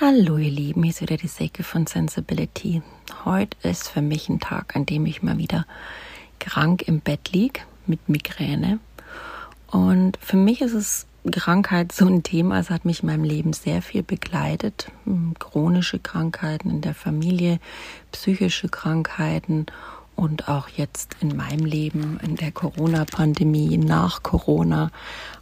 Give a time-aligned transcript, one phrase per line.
[0.00, 2.82] Hallo ihr Lieben, hier ist wieder die Säcke von Sensibility.
[3.24, 5.66] Heute ist für mich ein Tag, an dem ich mal wieder
[6.38, 8.78] krank im Bett liege mit Migräne.
[9.66, 13.52] Und für mich ist es Krankheit so ein Thema, es hat mich in meinem Leben
[13.52, 14.92] sehr viel begleitet.
[15.02, 17.58] Hm, chronische Krankheiten in der Familie,
[18.12, 19.66] psychische Krankheiten
[20.14, 24.92] und auch jetzt in meinem Leben, in der Corona-Pandemie, nach Corona.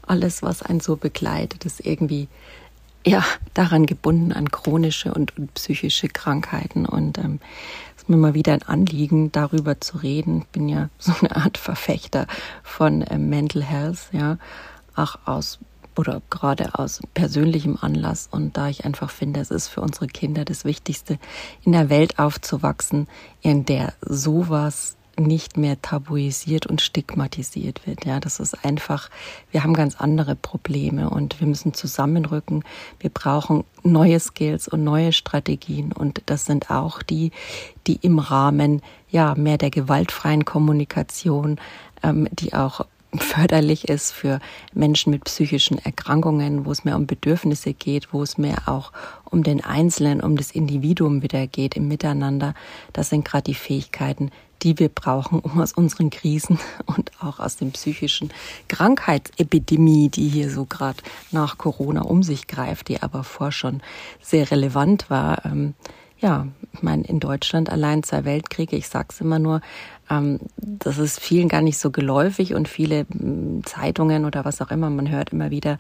[0.01, 2.29] Alles, was einen so begleitet, ist irgendwie
[3.07, 6.87] ja, daran gebunden an chronische und, und psychische Krankheiten.
[6.87, 7.39] Und ähm,
[7.95, 10.43] es ist mir mal wieder ein Anliegen, darüber zu reden.
[10.43, 12.27] Ich bin ja so eine Art Verfechter
[12.65, 14.39] von ähm, Mental Health, ja,
[14.97, 15.61] auch aus
[15.95, 18.29] oder gerade aus persönlichem Anlass.
[18.31, 21.19] Und da ich einfach finde, es ist für unsere Kinder das Wichtigste,
[21.63, 23.07] in der Welt aufzuwachsen,
[23.41, 28.05] in der sowas nicht mehr tabuisiert und stigmatisiert wird.
[28.05, 29.11] Ja, das ist einfach,
[29.51, 32.65] wir haben ganz andere Probleme und wir müssen zusammenrücken.
[33.01, 37.31] Wir brauchen neue Skills und neue Strategien und das sind auch die,
[37.87, 41.59] die im Rahmen ja mehr der gewaltfreien Kommunikation,
[42.03, 42.87] ähm, die auch
[43.19, 44.41] förderlich ist für
[44.75, 48.93] Menschen mit psychischen Erkrankungen, wo es mehr um Bedürfnisse geht, wo es mehr auch
[49.25, 52.55] um den Einzelnen, um das Individuum wieder geht im Miteinander.
[52.93, 54.31] Das sind gerade die Fähigkeiten,
[54.63, 58.31] die wir brauchen, um aus unseren Krisen und auch aus dem psychischen
[58.69, 60.99] Krankheitsepidemie, die hier so gerade
[61.31, 63.83] nach Corona um sich greift, die aber vor schon
[64.21, 65.45] sehr relevant war.
[65.45, 65.75] Ähm,
[66.19, 69.61] ja, ich meine, in Deutschland allein zwei Weltkriege, ich sag's immer nur,
[70.09, 74.71] ähm, das ist vielen gar nicht so geläufig und viele mm, Zeitungen oder was auch
[74.71, 75.79] immer, man hört immer wieder,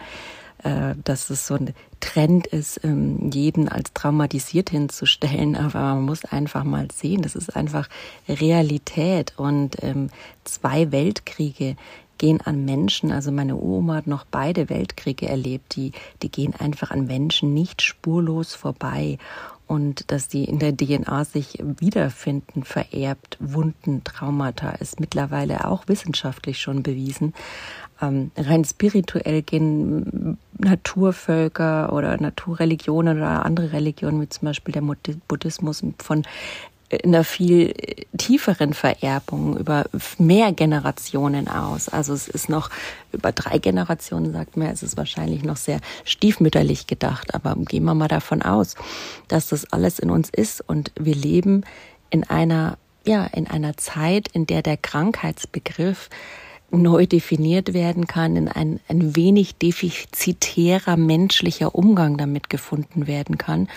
[0.62, 5.56] dass es so ein Trend ist, ähm, jeden als traumatisiert hinzustellen.
[5.56, 7.88] Aber man muss einfach mal sehen, das ist einfach
[8.28, 9.34] Realität.
[9.36, 10.10] Und ähm,
[10.44, 11.76] zwei Weltkriege
[12.18, 16.90] gehen an Menschen, also meine Oma hat noch beide Weltkriege erlebt, die, die gehen einfach
[16.90, 19.18] an Menschen nicht spurlos vorbei
[19.66, 26.60] und dass die in der DNA sich wiederfinden, vererbt, Wunden, Traumata, ist mittlerweile auch wissenschaftlich
[26.60, 27.34] schon bewiesen.
[28.00, 34.82] Ähm, rein spirituell gehen Naturvölker oder Naturreligionen oder andere Religionen, wie zum Beispiel der
[35.28, 36.22] Buddhismus, von
[37.04, 37.74] einer viel
[38.16, 39.86] tieferen Vererbung über
[40.18, 41.88] mehr Generationen aus.
[41.88, 42.70] Also es ist noch
[43.12, 47.34] über drei Generationen, sagt man, es ist wahrscheinlich noch sehr stiefmütterlich gedacht.
[47.34, 48.76] Aber gehen wir mal davon aus,
[49.28, 51.64] dass das alles in uns ist und wir leben
[52.10, 56.08] in einer, ja, in einer Zeit, in der der Krankheitsbegriff
[56.76, 63.68] neu definiert werden kann, in ein, ein wenig defizitärer menschlicher Umgang damit gefunden werden kann.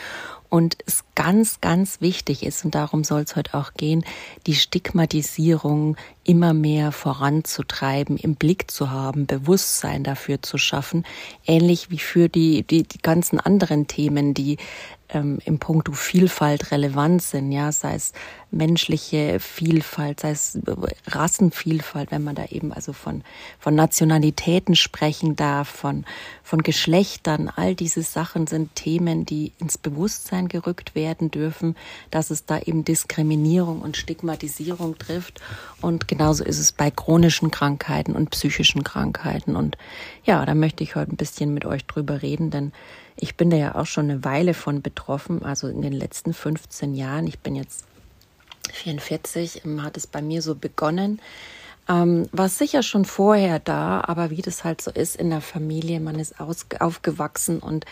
[0.49, 4.03] Und es ganz, ganz wichtig ist, und darum soll es heute auch gehen,
[4.47, 11.05] die Stigmatisierung immer mehr voranzutreiben, im Blick zu haben, Bewusstsein dafür zu schaffen,
[11.45, 14.57] ähnlich wie für die, die, die ganzen anderen Themen, die
[15.09, 18.13] ähm, im Punkto Vielfalt relevant sind, ja, sei es
[18.51, 20.57] menschliche Vielfalt, sei es
[21.07, 23.23] Rassenvielfalt, wenn man da eben also von,
[23.59, 26.05] von Nationalitäten sprechen darf, von,
[26.43, 31.75] von Geschlechtern, all diese Sachen sind Themen, die ins Bewusstsein gerückt werden dürfen,
[32.09, 35.41] dass es da eben Diskriminierung und Stigmatisierung trifft.
[35.81, 39.55] Und genauso ist es bei chronischen Krankheiten und psychischen Krankheiten.
[39.55, 39.77] Und
[40.23, 42.71] ja, da möchte ich heute ein bisschen mit euch drüber reden, denn
[43.15, 46.95] ich bin da ja auch schon eine Weile von betroffen, also in den letzten 15
[46.95, 47.27] Jahren.
[47.27, 47.85] Ich bin jetzt
[48.71, 51.21] 44, ähm, hat es bei mir so begonnen.
[51.87, 55.99] Ähm, war sicher schon vorher da, aber wie das halt so ist in der Familie,
[55.99, 57.85] man ist aufgewachsen und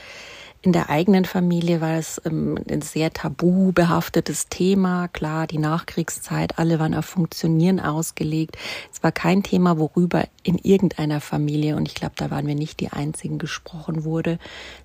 [0.68, 5.08] in der eigenen Familie war es ähm, ein sehr tabu behaftetes Thema.
[5.08, 8.58] Klar, die Nachkriegszeit, alle waren auf Funktionieren ausgelegt.
[8.92, 12.82] Es war kein Thema, worüber in irgendeiner Familie, und ich glaube, da waren wir nicht
[12.82, 14.40] die einzigen, gesprochen wurde.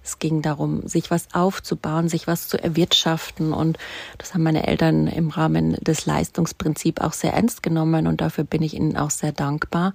[0.04, 3.53] Es ging darum, sich was aufzubauen, sich was zu erwirtschaften.
[3.53, 3.76] Und
[4.19, 8.06] das haben meine Eltern im Rahmen des Leistungsprinzips auch sehr ernst genommen.
[8.06, 9.94] Und dafür bin ich ihnen auch sehr dankbar.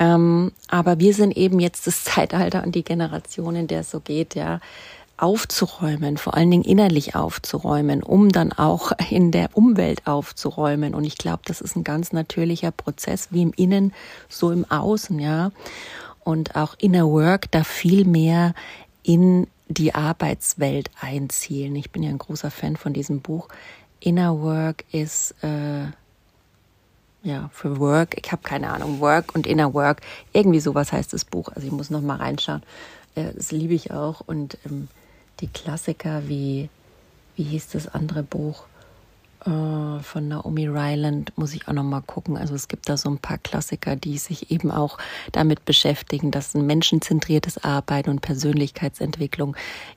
[0.00, 4.00] Ähm, aber wir sind eben jetzt das Zeitalter und die Generation, in der es so
[4.00, 4.60] geht, ja,
[5.18, 10.94] aufzuräumen, vor allen Dingen innerlich aufzuräumen, um dann auch in der Umwelt aufzuräumen.
[10.94, 13.92] Und ich glaube, das ist ein ganz natürlicher Prozess, wie im Innen,
[14.28, 15.50] so im Außen, ja.
[16.24, 18.54] Und auch Inner Work da viel mehr
[19.02, 21.76] in die Arbeitswelt einzielen.
[21.76, 23.48] Ich bin ja ein großer Fan von diesem Buch.
[24.00, 25.86] Inner Work ist äh,
[27.22, 30.00] ja, für Work, ich habe keine Ahnung, Work und Inner Work,
[30.32, 31.50] irgendwie sowas heißt das Buch.
[31.54, 32.62] Also ich muss noch mal reinschauen.
[33.14, 34.88] Äh, das liebe ich auch und ähm,
[35.40, 36.68] die Klassiker wie,
[37.36, 38.64] wie hieß das andere Buch?
[39.46, 42.36] äh, von Naomi Ryland muss ich auch noch mal gucken.
[42.36, 44.98] Also es gibt da so ein paar Klassiker, die sich eben auch
[45.32, 49.56] damit beschäftigen, dass ein menschenzentriertes Arbeiten und Persönlichkeitsentwicklung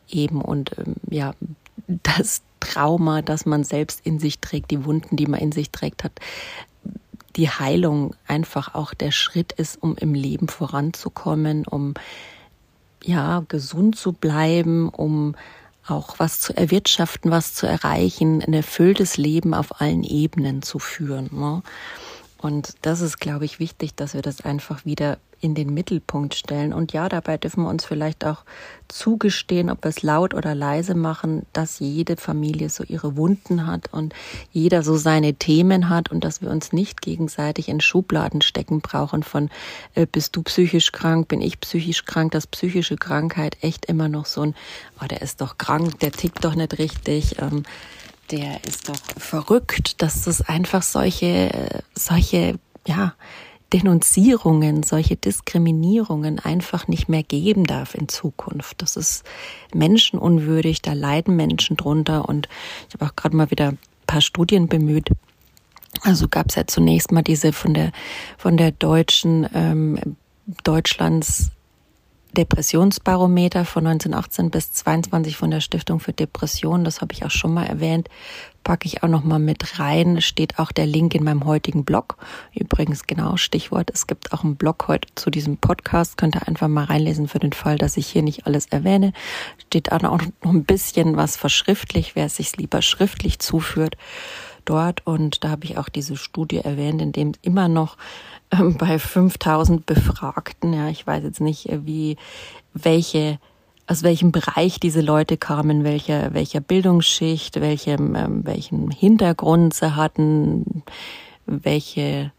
[0.09, 1.33] eben und ähm, ja
[1.87, 6.03] das Trauma, das man selbst in sich trägt, die Wunden, die man in sich trägt,
[6.03, 6.13] hat
[7.35, 11.95] die Heilung einfach auch der Schritt ist, um im Leben voranzukommen, um
[13.03, 15.35] ja gesund zu bleiben, um
[15.87, 21.29] auch was zu erwirtschaften, was zu erreichen, ein erfülltes Leben auf allen Ebenen zu führen.
[21.31, 21.63] Ne?
[22.41, 26.71] Und das ist, glaube ich, wichtig, dass wir das einfach wieder in den Mittelpunkt stellen.
[26.71, 28.43] Und ja, dabei dürfen wir uns vielleicht auch
[28.87, 33.91] zugestehen, ob wir es laut oder leise machen, dass jede Familie so ihre Wunden hat
[33.91, 34.13] und
[34.51, 39.23] jeder so seine Themen hat und dass wir uns nicht gegenseitig in Schubladen stecken brauchen
[39.23, 39.49] von
[39.95, 44.25] äh, bist du psychisch krank, bin ich psychisch krank, dass psychische Krankheit echt immer noch
[44.25, 44.55] so ein,
[45.01, 47.39] oh, der ist doch krank, der tickt doch nicht richtig.
[47.39, 47.63] Ähm,
[48.31, 53.13] der ist doch verrückt, dass es einfach solche, solche, ja,
[53.73, 58.81] Denunzierungen, solche Diskriminierungen einfach nicht mehr geben darf in Zukunft.
[58.81, 59.23] Das ist
[59.73, 62.49] menschenunwürdig, da leiden Menschen drunter und
[62.89, 65.09] ich habe auch gerade mal wieder ein paar Studien bemüht.
[66.01, 67.91] Also gab es ja zunächst mal diese von der
[68.37, 70.17] von der deutschen ähm,
[70.63, 71.51] Deutschlands
[72.37, 77.53] Depressionsbarometer von 1918 bis 22 von der Stiftung für Depressionen, das habe ich auch schon
[77.53, 78.09] mal erwähnt,
[78.63, 80.21] packe ich auch noch mal mit rein.
[80.21, 82.17] Steht auch der Link in meinem heutigen Blog.
[82.53, 83.89] Übrigens genau Stichwort.
[83.93, 86.17] Es gibt auch einen Blog heute zu diesem Podcast.
[86.17, 89.13] Könnt ihr einfach mal reinlesen für den Fall, dass ich hier nicht alles erwähne.
[89.67, 93.97] Steht auch noch ein bisschen was verschriftlich, wer es sich lieber schriftlich zuführt
[94.65, 95.05] dort.
[95.05, 97.97] Und da habe ich auch diese Studie erwähnt, in dem immer noch
[98.77, 102.17] bei 5000 Befragten, ja, ich weiß jetzt nicht, äh, wie,
[102.73, 103.39] welche,
[103.87, 110.83] aus welchem Bereich diese Leute kamen, welcher, welcher Bildungsschicht, welchem, ähm, welchen Hintergrund sie hatten,
[111.45, 112.31] welche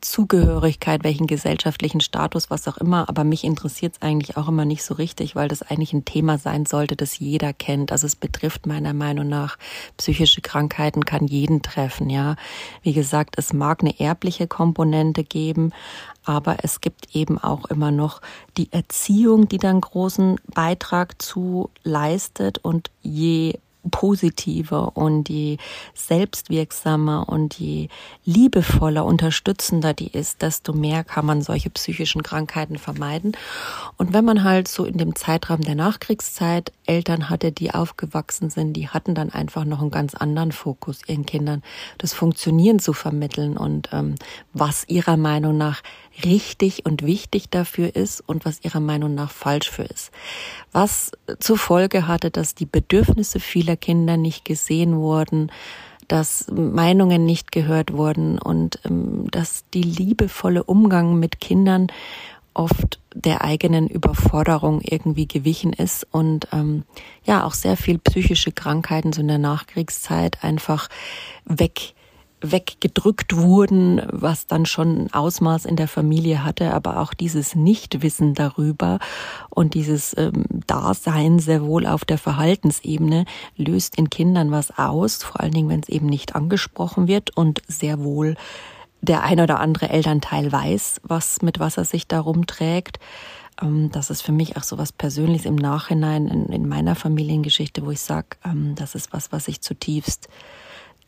[0.00, 3.08] Zugehörigkeit, welchen gesellschaftlichen Status, was auch immer.
[3.08, 6.38] Aber mich interessiert es eigentlich auch immer nicht so richtig, weil das eigentlich ein Thema
[6.38, 7.92] sein sollte, das jeder kennt.
[7.92, 9.58] Also es betrifft meiner Meinung nach
[9.96, 12.10] psychische Krankheiten, kann jeden treffen.
[12.10, 12.36] Ja,
[12.82, 15.72] wie gesagt, es mag eine erbliche Komponente geben,
[16.24, 18.20] aber es gibt eben auch immer noch
[18.56, 23.58] die Erziehung, die dann großen Beitrag zu leistet und je
[23.90, 25.56] positiver und je
[25.94, 27.88] selbstwirksamer und je
[28.24, 33.32] liebevoller, unterstützender die ist, desto mehr kann man solche psychischen Krankheiten vermeiden.
[33.96, 38.72] Und wenn man halt so in dem Zeitraum der Nachkriegszeit Eltern hatte, die aufgewachsen sind,
[38.72, 41.62] die hatten dann einfach noch einen ganz anderen Fokus, ihren Kindern
[41.98, 44.14] das Funktionieren zu vermitteln und ähm,
[44.52, 45.82] was ihrer Meinung nach
[46.24, 50.10] richtig und wichtig dafür ist und was ihrer Meinung nach falsch für ist.
[50.72, 55.50] Was zur Folge hatte, dass die Bedürfnisse vieler Kinder nicht gesehen wurden,
[56.08, 61.88] dass Meinungen nicht gehört wurden und ähm, dass die liebevolle Umgang mit Kindern
[62.54, 66.84] oft der eigenen Überforderung irgendwie gewichen ist und ähm,
[67.24, 70.88] ja auch sehr viel psychische Krankheiten so in der Nachkriegszeit einfach
[71.44, 71.94] weg
[72.40, 78.98] weggedrückt wurden, was dann schon Ausmaß in der Familie hatte, aber auch dieses Nichtwissen darüber
[79.50, 83.24] und dieses ähm, Dasein sehr wohl auf der Verhaltensebene
[83.56, 87.62] löst in Kindern was aus, vor allen Dingen, wenn es eben nicht angesprochen wird und
[87.66, 88.36] sehr wohl
[89.00, 92.98] der ein oder andere Elternteil weiß, was mit was er sich darum trägt.
[93.60, 97.84] Ähm, das ist für mich auch so was Persönliches im Nachhinein in, in meiner Familiengeschichte,
[97.84, 100.28] wo ich sage, ähm, das ist was, was ich zutiefst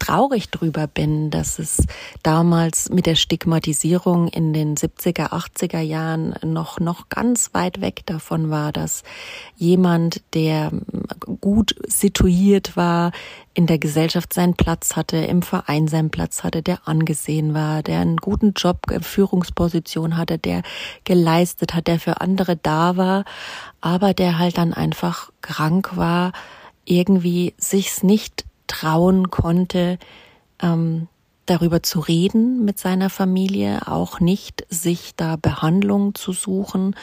[0.01, 1.87] traurig drüber bin, dass es
[2.25, 8.51] damals mit der Stigmatisierung in den 70er, 80er Jahren noch, noch ganz weit weg davon
[8.51, 9.05] war, dass
[9.57, 10.73] jemand, der
[11.41, 13.13] gut situiert war,
[13.55, 18.01] in der Gesellschaft seinen Platz hatte, im Verein seinen Platz hatte, der angesehen war, der
[18.01, 20.63] einen guten Job, Führungsposition hatte, der
[21.05, 23.25] geleistet hat, der für andere da war,
[23.81, 26.33] aber der halt dann einfach krank war,
[26.85, 29.99] irgendwie sich's nicht trauen konnte,
[30.63, 31.09] ähm,
[31.47, 36.95] darüber zu reden mit seiner Familie, auch nicht sich da Behandlung zu suchen.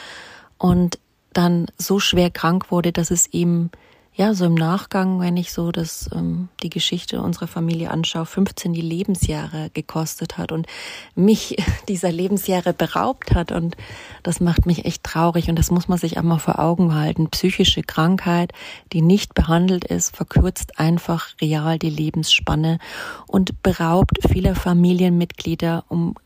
[0.56, 0.98] Und
[1.34, 3.70] dann so schwer krank wurde, dass es ihm
[4.18, 8.72] ja, so im Nachgang, wenn ich so das, ähm, die Geschichte unserer Familie anschaue, 15
[8.72, 10.66] die Lebensjahre gekostet hat und
[11.14, 11.56] mich
[11.88, 13.52] dieser Lebensjahre beraubt hat.
[13.52, 13.76] Und
[14.24, 15.48] das macht mich echt traurig.
[15.48, 17.30] Und das muss man sich einmal vor Augen halten.
[17.30, 18.50] Psychische Krankheit,
[18.92, 22.80] die nicht behandelt ist, verkürzt einfach real die Lebensspanne
[23.28, 26.16] und beraubt viele Familienmitglieder um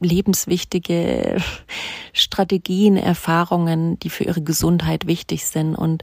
[0.00, 1.36] lebenswichtige
[2.12, 5.76] Strategien, Erfahrungen, die für ihre Gesundheit wichtig sind.
[5.76, 6.02] Und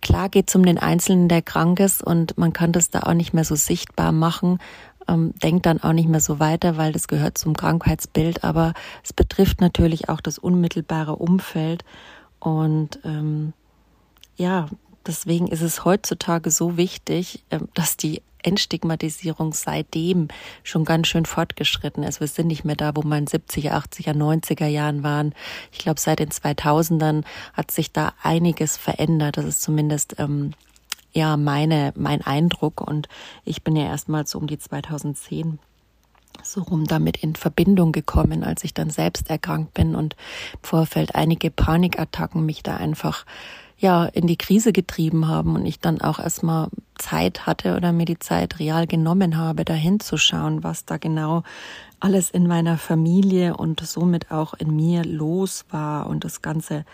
[0.00, 3.14] klar geht es um den Einzelnen, der krank ist und man kann das da auch
[3.14, 4.58] nicht mehr so sichtbar machen,
[5.08, 9.12] ähm, denkt dann auch nicht mehr so weiter, weil das gehört zum Krankheitsbild, aber es
[9.12, 11.84] betrifft natürlich auch das unmittelbare Umfeld.
[12.40, 13.52] Und ähm,
[14.36, 14.68] ja,
[15.06, 20.28] deswegen ist es heutzutage so wichtig, äh, dass die Entstigmatisierung seitdem
[20.62, 22.20] schon ganz schön fortgeschritten ist.
[22.20, 25.34] Wir sind nicht mehr da, wo man 70er, 80er, 90er Jahren waren.
[25.72, 29.36] Ich glaube, seit den 2000ern hat sich da einiges verändert.
[29.36, 30.52] Das ist zumindest ähm,
[31.12, 33.08] ja meine mein Eindruck und
[33.44, 35.58] ich bin ja erstmals so um die 2010
[36.42, 40.14] so rum damit in Verbindung gekommen, als ich dann selbst erkrankt bin und
[40.54, 43.24] im Vorfeld einige Panikattacken mich da einfach
[43.78, 46.68] ja in die Krise getrieben haben und ich dann auch erstmal
[46.98, 51.44] Zeit hatte oder mir die Zeit real genommen habe, da hinzuschauen, was da genau
[52.00, 56.84] alles in meiner Familie und somit auch in mir los war und das Ganze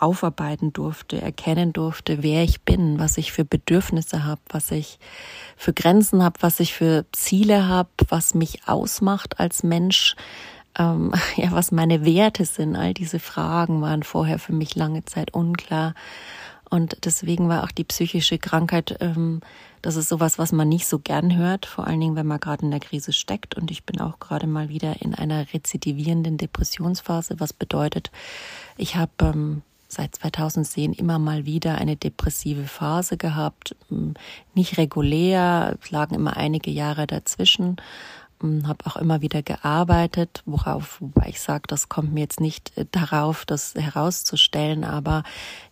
[0.00, 4.98] aufarbeiten durfte, erkennen durfte, wer ich bin, was ich für Bedürfnisse habe, was ich
[5.56, 10.16] für Grenzen habe, was ich für Ziele habe, was mich ausmacht als Mensch,
[10.78, 12.76] ähm, ja, was meine Werte sind.
[12.76, 15.94] All diese Fragen waren vorher für mich lange Zeit unklar.
[16.70, 19.40] Und deswegen war auch die psychische Krankheit, ähm,
[19.82, 22.64] das ist sowas, was man nicht so gern hört, vor allen Dingen, wenn man gerade
[22.64, 23.56] in der Krise steckt.
[23.56, 28.10] Und ich bin auch gerade mal wieder in einer rezidivierenden Depressionsphase, was bedeutet,
[28.76, 34.14] ich habe ähm, seit 2010 immer mal wieder eine depressive Phase gehabt, ähm,
[34.54, 37.76] nicht regulär, es lagen immer einige Jahre dazwischen
[38.66, 42.86] habe auch immer wieder gearbeitet, worauf, wobei ich sage, das kommt mir jetzt nicht äh,
[42.90, 45.22] darauf, das herauszustellen, aber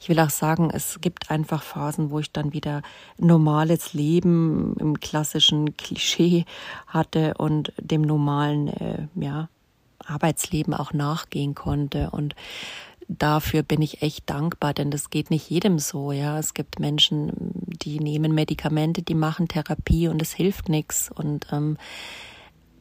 [0.00, 2.82] ich will auch sagen, es gibt einfach Phasen, wo ich dann wieder
[3.18, 6.44] normales Leben im klassischen Klischee
[6.86, 9.48] hatte und dem normalen, äh, ja,
[10.06, 12.34] Arbeitsleben auch nachgehen konnte und
[13.18, 16.38] dafür bin ich echt dankbar, denn das geht nicht jedem so, ja.
[16.38, 17.32] Es gibt Menschen,
[17.82, 21.76] die nehmen Medikamente, die machen Therapie und es hilft nichts und ähm,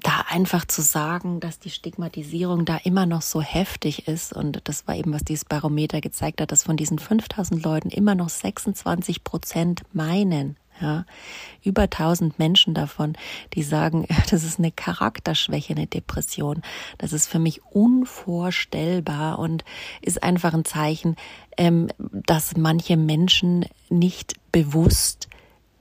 [0.01, 4.87] da einfach zu sagen, dass die Stigmatisierung da immer noch so heftig ist und das
[4.87, 9.23] war eben, was dieses Barometer gezeigt hat, dass von diesen 5000 Leuten immer noch 26
[9.23, 11.05] Prozent meinen, ja,
[11.63, 13.17] über 1000 Menschen davon,
[13.53, 16.61] die sagen, das ist eine Charakterschwäche, eine Depression.
[16.97, 19.65] Das ist für mich unvorstellbar und
[20.01, 21.15] ist einfach ein Zeichen,
[21.57, 25.27] ähm, dass manche Menschen nicht bewusst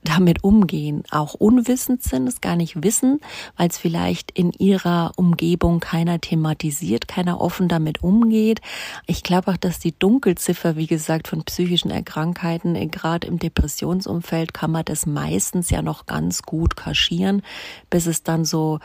[0.03, 3.19] damit umgehen, auch unwissend sind, es gar nicht wissen,
[3.57, 8.61] weil es vielleicht in ihrer Umgebung keiner thematisiert, keiner offen damit umgeht.
[9.07, 14.53] Ich glaube auch, dass die Dunkelziffer, wie gesagt, von psychischen Erkrankheiten, äh, gerade im Depressionsumfeld,
[14.53, 17.41] kann man das meistens ja noch ganz gut kaschieren,
[17.89, 18.79] bis es dann so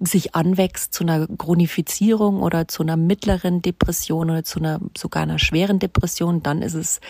[0.00, 5.38] sich anwächst zu einer Chronifizierung oder zu einer mittleren Depression oder zu einer sogar einer
[5.38, 7.00] schweren Depression, dann ist es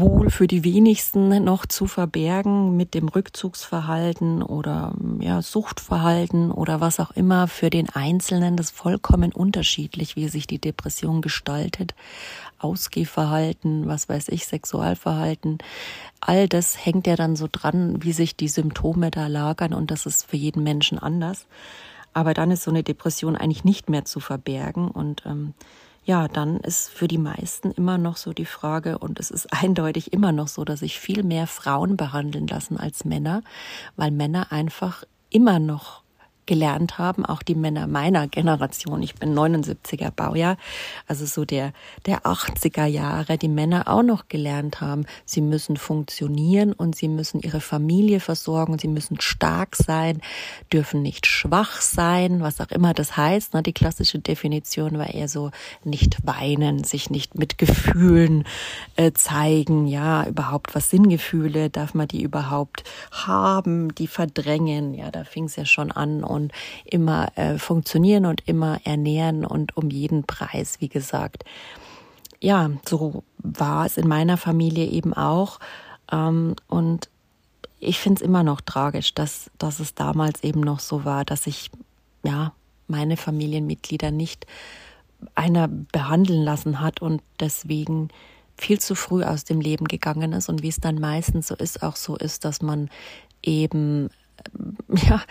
[0.00, 7.00] wohl für die wenigsten noch zu verbergen mit dem Rückzugsverhalten oder ja, Suchtverhalten oder was
[7.00, 8.56] auch immer für den Einzelnen.
[8.56, 11.94] Das ist vollkommen unterschiedlich, wie sich die Depression gestaltet.
[12.58, 15.58] Ausgehverhalten, was weiß ich, Sexualverhalten.
[16.20, 20.06] All das hängt ja dann so dran, wie sich die Symptome da lagern und das
[20.06, 21.46] ist für jeden Menschen anders.
[22.12, 25.52] Aber dann ist so eine Depression eigentlich nicht mehr zu verbergen und ähm,
[26.06, 30.12] ja, dann ist für die meisten immer noch so die Frage, und es ist eindeutig
[30.12, 33.42] immer noch so, dass sich viel mehr Frauen behandeln lassen als Männer,
[33.96, 36.02] weil Männer einfach immer noch
[36.46, 39.02] gelernt haben, auch die Männer meiner Generation.
[39.02, 40.56] Ich bin 79er Baujahr,
[41.06, 41.72] also so der,
[42.06, 47.40] der 80er Jahre, die Männer auch noch gelernt haben, sie müssen funktionieren und sie müssen
[47.40, 50.20] ihre Familie versorgen, sie müssen stark sein,
[50.72, 53.54] dürfen nicht schwach sein, was auch immer das heißt.
[53.54, 53.62] Ne?
[53.62, 55.50] Die klassische Definition war eher so,
[55.84, 58.44] nicht weinen, sich nicht mit Gefühlen
[58.96, 65.10] äh, zeigen, ja, überhaupt was sind Gefühle, darf man die überhaupt haben, die verdrängen, ja,
[65.10, 66.52] da fing es ja schon an und
[66.84, 71.44] immer äh, funktionieren und immer ernähren und um jeden Preis, wie gesagt.
[72.40, 75.58] Ja, so war es in meiner Familie eben auch.
[76.12, 77.08] Ähm, und
[77.80, 81.46] ich finde es immer noch tragisch, dass, dass es damals eben noch so war, dass
[81.46, 81.70] ich
[82.22, 82.52] ja
[82.88, 84.46] meine Familienmitglieder nicht
[85.34, 88.08] einer behandeln lassen hat und deswegen
[88.56, 91.82] viel zu früh aus dem Leben gegangen ist und wie es dann meistens so ist,
[91.82, 92.88] auch so ist, dass man
[93.42, 94.10] eben
[94.88, 95.22] ja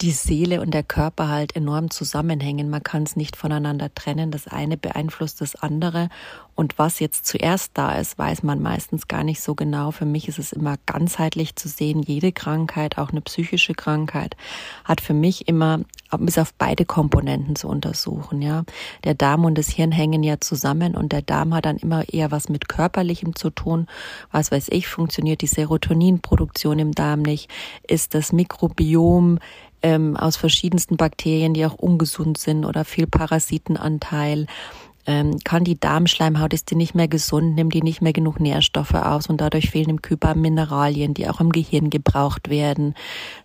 [0.00, 2.70] die Seele und der Körper halt enorm zusammenhängen.
[2.70, 4.30] Man kann es nicht voneinander trennen.
[4.30, 6.08] Das eine beeinflusst das andere.
[6.54, 9.90] Und was jetzt zuerst da ist, weiß man meistens gar nicht so genau.
[9.90, 12.02] Für mich ist es immer ganzheitlich zu sehen.
[12.02, 14.36] Jede Krankheit, auch eine psychische Krankheit,
[14.84, 15.80] hat für mich immer
[16.18, 18.40] bis auf beide Komponenten zu untersuchen.
[18.40, 18.64] Ja,
[19.04, 22.30] der Darm und das Hirn hängen ja zusammen und der Darm hat dann immer eher
[22.30, 23.86] was mit körperlichem zu tun.
[24.32, 27.50] Was weiß ich, funktioniert die Serotoninproduktion im Darm nicht?
[27.86, 29.38] Ist das Mikrobiom
[29.82, 34.46] ähm, aus verschiedensten Bakterien, die auch ungesund sind oder viel Parasitenanteil.
[35.06, 38.92] Ähm, kann die Darmschleimhaut, ist die nicht mehr gesund, nimmt die nicht mehr genug Nährstoffe
[38.92, 42.94] aus und dadurch fehlen im Körper Mineralien, die auch im Gehirn gebraucht werden.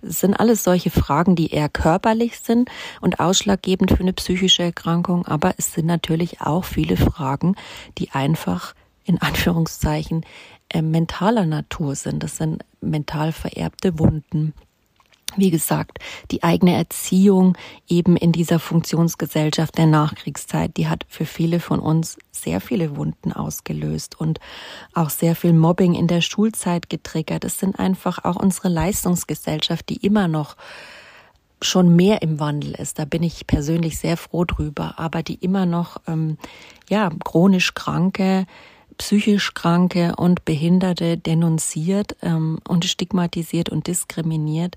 [0.01, 5.25] Das sind alles solche Fragen, die eher körperlich sind und ausschlaggebend für eine psychische Erkrankung,
[5.25, 7.55] aber es sind natürlich auch viele Fragen,
[7.97, 8.73] die einfach
[9.05, 10.25] in Anführungszeichen
[10.67, 12.23] äh, mentaler Natur sind.
[12.23, 14.53] Das sind mental vererbte Wunden
[15.35, 15.99] wie gesagt,
[16.31, 22.17] die eigene Erziehung eben in dieser Funktionsgesellschaft der Nachkriegszeit, die hat für viele von uns
[22.31, 24.39] sehr viele Wunden ausgelöst und
[24.93, 27.45] auch sehr viel Mobbing in der Schulzeit getriggert.
[27.45, 30.55] Es sind einfach auch unsere Leistungsgesellschaft, die immer noch
[31.61, 32.99] schon mehr im Wandel ist.
[32.99, 36.37] Da bin ich persönlich sehr froh drüber, aber die immer noch ähm,
[36.89, 38.45] ja chronisch Kranke
[38.97, 44.75] psychisch Kranke und Behinderte denunziert ähm, und stigmatisiert und diskriminiert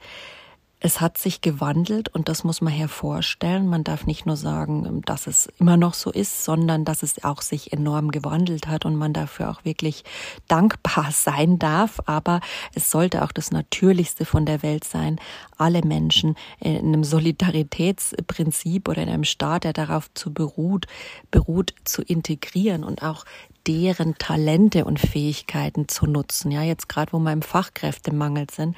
[0.79, 3.67] es hat sich gewandelt und das muss man hervorstellen.
[3.67, 7.41] Man darf nicht nur sagen, dass es immer noch so ist, sondern dass es auch
[7.41, 10.05] sich enorm gewandelt hat und man dafür auch wirklich
[10.49, 12.01] dankbar sein darf.
[12.05, 12.41] Aber
[12.75, 15.19] es sollte auch das Natürlichste von der Welt sein,
[15.57, 20.87] alle Menschen in einem Solidaritätsprinzip oder in einem Staat, der darauf zu beruht,
[21.31, 23.25] beruht, zu integrieren und auch
[23.67, 26.51] deren Talente und Fähigkeiten zu nutzen.
[26.51, 28.77] Ja, jetzt gerade, wo wir im Fachkräftemangel sind,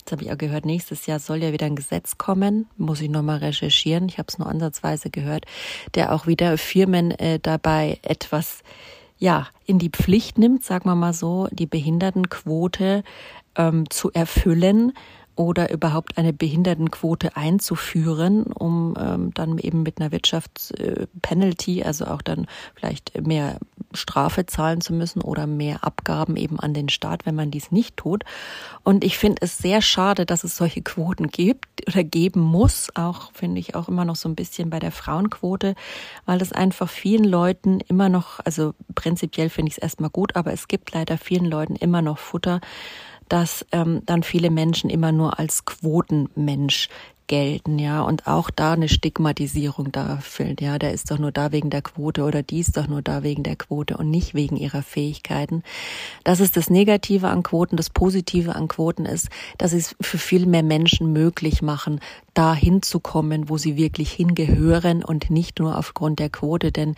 [0.00, 2.66] Jetzt habe ich auch gehört, nächstes Jahr soll ja wieder ein Gesetz kommen.
[2.78, 4.08] Muss ich nochmal recherchieren.
[4.08, 5.44] Ich habe es nur ansatzweise gehört,
[5.94, 8.62] der auch wieder Firmen äh, dabei etwas
[9.18, 13.04] ja in die Pflicht nimmt, sagen wir mal so, die Behindertenquote
[13.56, 14.94] ähm, zu erfüllen
[15.36, 22.46] oder überhaupt eine Behindertenquote einzuführen, um ähm, dann eben mit einer Wirtschaftspenalty, also auch dann
[22.74, 23.58] vielleicht mehr
[23.92, 27.96] Strafe zahlen zu müssen oder mehr Abgaben eben an den Staat, wenn man dies nicht
[27.96, 28.24] tut.
[28.84, 32.88] Und ich finde es sehr schade, dass es solche Quoten gibt oder geben muss.
[32.94, 35.74] Auch finde ich auch immer noch so ein bisschen bei der Frauenquote,
[36.26, 40.52] weil das einfach vielen Leuten immer noch, also prinzipiell finde ich es erstmal gut, aber
[40.52, 42.60] es gibt leider vielen Leuten immer noch Futter,
[43.30, 46.88] dass ähm, dann viele Menschen immer nur als Quotenmensch
[47.30, 50.18] gelten, ja, und auch da eine Stigmatisierung da
[50.58, 53.22] ja, der ist doch nur da wegen der Quote oder die ist doch nur da
[53.22, 55.62] wegen der Quote und nicht wegen ihrer Fähigkeiten.
[56.24, 57.76] Das ist das Negative an Quoten.
[57.76, 62.00] Das Positive an Quoten ist, dass sie es für viel mehr Menschen möglich machen,
[62.34, 66.96] da hinzukommen, wo sie wirklich hingehören und nicht nur aufgrund der Quote, denn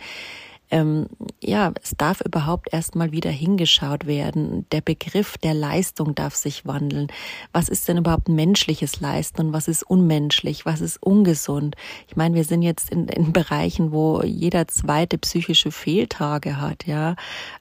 [0.73, 1.05] ähm,
[1.39, 4.65] ja, es darf überhaupt erstmal wieder hingeschaut werden.
[4.71, 7.09] Der Begriff der Leistung darf sich wandeln.
[7.51, 10.65] Was ist denn überhaupt menschliches Leisten und was ist unmenschlich?
[10.65, 11.75] Was ist ungesund?
[12.07, 17.17] Ich meine, wir sind jetzt in, in Bereichen, wo jeder zweite psychische Fehltage hat, ja.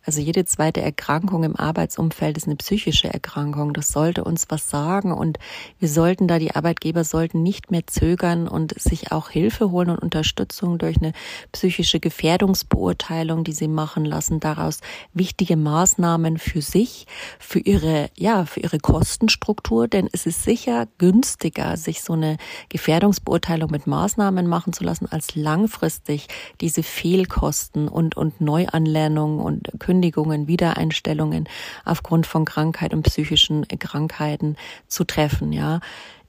[0.06, 3.74] Also jede zweite Erkrankung im Arbeitsumfeld ist eine psychische Erkrankung.
[3.74, 5.38] Das sollte uns was sagen und
[5.78, 9.98] wir sollten da, die Arbeitgeber sollten nicht mehr zögern und sich auch Hilfe holen und
[9.98, 11.12] Unterstützung durch eine
[11.52, 14.78] psychische Gefährdungsbeurteilung Beurteilung, die sie machen lassen, daraus
[15.12, 17.06] wichtige Maßnahmen für sich,
[17.40, 22.36] für ihre, ja, für ihre Kostenstruktur, denn es ist sicher günstiger, sich so eine
[22.68, 26.28] Gefährdungsbeurteilung mit Maßnahmen machen zu lassen, als langfristig
[26.60, 31.48] diese Fehlkosten und, und Neuanlernungen und Kündigungen, Wiedereinstellungen
[31.84, 35.80] aufgrund von Krankheit und psychischen Krankheiten zu treffen, ja.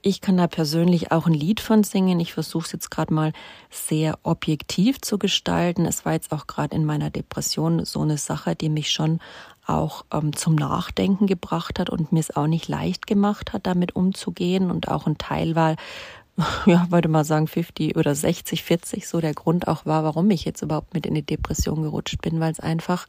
[0.06, 2.20] Ich kann da persönlich auch ein Lied von singen.
[2.20, 3.32] Ich versuche es jetzt gerade mal
[3.70, 5.86] sehr objektiv zu gestalten.
[5.86, 9.20] Es war jetzt auch gerade in meiner Depression so eine Sache, die mich schon
[9.66, 13.96] auch ähm, zum Nachdenken gebracht hat und mir es auch nicht leicht gemacht hat, damit
[13.96, 15.78] umzugehen und auch ein Teil war,
[16.66, 20.44] ja, würde mal sagen 50 oder 60, 40 so der Grund auch war, warum ich
[20.44, 23.08] jetzt überhaupt mit in die Depression gerutscht bin, weil es einfach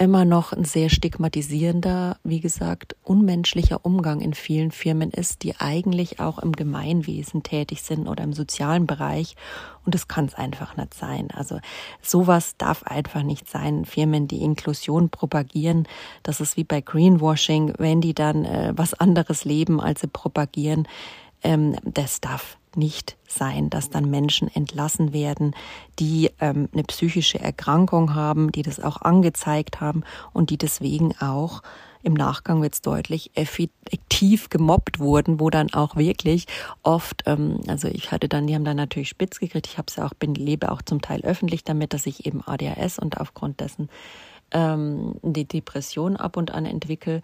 [0.00, 6.20] immer noch ein sehr stigmatisierender, wie gesagt, unmenschlicher Umgang in vielen Firmen ist, die eigentlich
[6.20, 9.36] auch im Gemeinwesen tätig sind oder im sozialen Bereich.
[9.84, 11.28] Und das kann es einfach nicht sein.
[11.34, 11.60] Also
[12.00, 13.84] sowas darf einfach nicht sein.
[13.84, 15.86] Firmen, die Inklusion propagieren,
[16.22, 20.88] das ist wie bei Greenwashing, wenn die dann äh, was anderes leben, als sie propagieren,
[21.42, 25.54] ähm, das darf nicht sein, dass dann Menschen entlassen werden,
[25.98, 30.02] die ähm, eine psychische Erkrankung haben, die das auch angezeigt haben
[30.32, 31.62] und die deswegen auch
[32.02, 36.46] im Nachgang wird es deutlich, effektiv gemobbt wurden, wo dann auch wirklich
[36.82, 39.96] oft, ähm, also ich hatte dann, die haben dann natürlich spitz gekriegt, ich habe es
[39.96, 43.60] ja auch, bin, lebe auch zum Teil öffentlich damit, dass ich eben ADHS und aufgrund
[43.60, 43.90] dessen
[44.52, 47.22] ähm, die Depression ab und an entwickle.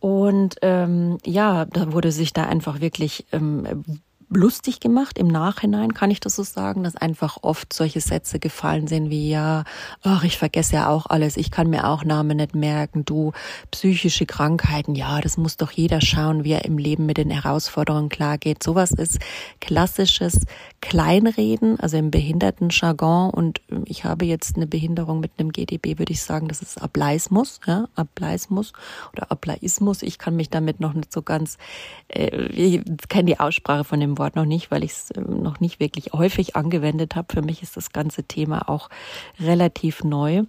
[0.00, 5.18] Und ähm, ja, da wurde sich da einfach wirklich ähm, lustig gemacht.
[5.18, 9.30] Im Nachhinein, kann ich das so sagen, dass einfach oft solche Sätze gefallen sind wie
[9.30, 9.64] ja,
[10.02, 13.32] ach, ich vergesse ja auch alles, ich kann mir auch Namen nicht merken, du
[13.70, 18.08] psychische Krankheiten, ja, das muss doch jeder schauen, wie er im Leben mit den Herausforderungen
[18.08, 18.62] klargeht.
[18.62, 19.18] Sowas ist
[19.60, 20.40] klassisches
[20.80, 23.30] Kleinreden, also im Behindertenjargon.
[23.30, 27.60] Und ich habe jetzt eine Behinderung mit einem GDB, würde ich sagen, das ist Ableismus,
[27.66, 28.72] ja, Ableismus
[29.12, 30.02] oder Ableismus.
[30.02, 31.58] Ich kann mich damit noch nicht so ganz,
[32.08, 35.60] äh, ich kenne die Aussprache von dem Wort noch nicht, weil ich es ähm, noch
[35.60, 37.32] nicht wirklich häufig angewendet habe.
[37.32, 38.88] Für mich ist das ganze Thema auch
[39.40, 40.44] relativ neu.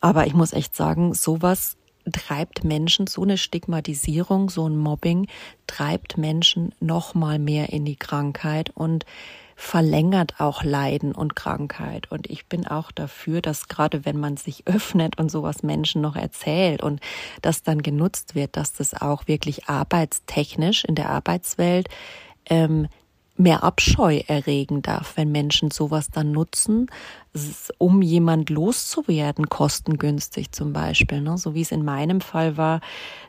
[0.00, 1.76] Aber ich muss echt sagen, sowas
[2.10, 5.28] treibt Menschen, so eine Stigmatisierung, so ein Mobbing
[5.66, 9.04] treibt Menschen noch mal mehr in die Krankheit und
[9.54, 12.10] verlängert auch Leiden und Krankheit.
[12.10, 16.16] Und ich bin auch dafür, dass gerade wenn man sich öffnet und sowas Menschen noch
[16.16, 17.00] erzählt und
[17.42, 21.88] das dann genutzt wird, dass das auch wirklich arbeitstechnisch in der Arbeitswelt
[22.46, 22.88] ähm,
[23.36, 26.88] mehr Abscheu erregen darf, wenn Menschen sowas dann nutzen,
[27.78, 31.22] um jemand loszuwerden, kostengünstig zum Beispiel.
[31.22, 31.38] Ne?
[31.38, 32.80] So wie es in meinem Fall war,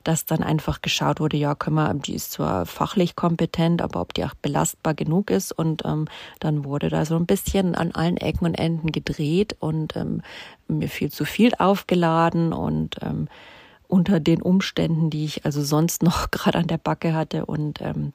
[0.04, 4.13] dass dann einfach geschaut wurde, ja, können wir, die ist zwar fachlich kompetent, aber ob
[4.13, 5.54] die auch belastbar genug ist.
[5.54, 6.08] Und ähm,
[6.39, 10.21] dann wurde da so ein bisschen an allen Ecken und Enden gedreht und ähm,
[10.67, 13.30] mir viel zu viel aufgeladen und ähm,
[13.88, 18.12] unter den Umständen, die ich also sonst noch gerade an der Backe hatte und ähm,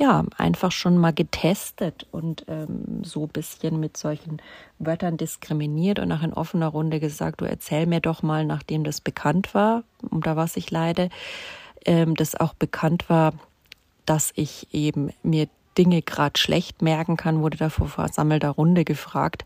[0.00, 4.40] ja, einfach schon mal getestet und ähm, so ein bisschen mit solchen
[4.78, 9.02] Wörtern diskriminiert und nach in offener Runde gesagt, du erzähl mir doch mal, nachdem das
[9.02, 11.10] bekannt war, unter was ich leide,
[11.84, 13.34] ähm, das auch bekannt war,
[14.06, 19.44] dass ich eben mir Dinge gerade schlecht merken kann, wurde da vor versammelter Runde gefragt,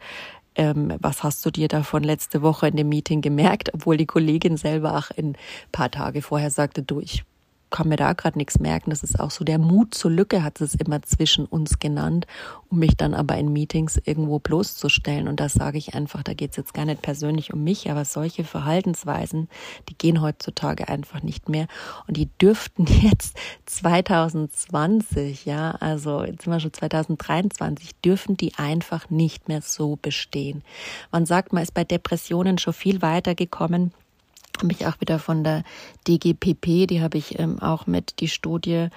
[0.55, 4.57] ähm, was hast du dir davon letzte Woche in dem Meeting gemerkt, obwohl die Kollegin
[4.57, 5.37] selber auch ein
[5.73, 7.25] paar Tage vorher sagte, du, ich
[7.75, 8.91] kann mir da gerade nichts merken.
[8.91, 12.25] Das ist auch so der Mut zur Lücke, hat es immer zwischen uns genannt,
[12.71, 15.27] um mich dann aber in Meetings irgendwo bloßzustellen.
[15.27, 18.05] Und das sage ich einfach, da geht es jetzt gar nicht persönlich um mich, aber
[18.05, 19.49] solche Verhaltensweisen,
[19.89, 21.67] die gehen heutzutage einfach nicht mehr.
[22.07, 29.11] Und die dürften jetzt 2020, ja, also jetzt sind wir schon 2023, dürfen die einfach
[29.11, 30.63] nicht mehr so bestehen.
[31.11, 33.93] Man sagt, man ist bei Depressionen schon viel weiter gekommen
[34.63, 35.63] habe ich auch wieder von der
[36.07, 38.89] DGPP, die habe ich ähm, auch mit die Studie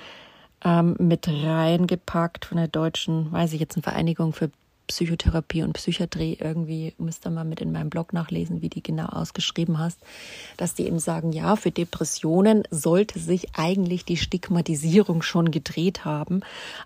[0.63, 4.49] ähm, mit reingepackt von der deutschen, weiß ich jetzt, eine Vereinigung für
[4.87, 9.77] Psychotherapie und Psychiatrie irgendwie, müsste man mit in meinem Blog nachlesen, wie die genau ausgeschrieben
[9.77, 9.99] hast,
[10.55, 16.41] dass die eben sagen, ja, für Depressionen sollte sich eigentlich die Stigmatisierung schon gedreht haben,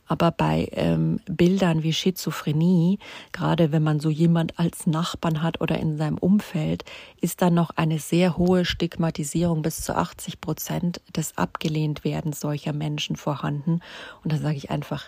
[0.07, 2.99] aber bei ähm, Bildern wie Schizophrenie,
[3.31, 6.83] gerade wenn man so jemand als Nachbarn hat oder in seinem Umfeld,
[7.21, 13.15] ist dann noch eine sehr hohe Stigmatisierung bis zu 80 Prozent des Abgelehntwerdens solcher Menschen
[13.15, 13.81] vorhanden.
[14.23, 15.05] Und da sage ich einfach,